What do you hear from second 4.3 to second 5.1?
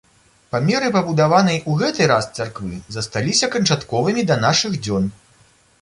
да нашых дзён.